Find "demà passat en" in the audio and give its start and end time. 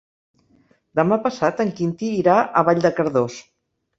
0.99-1.69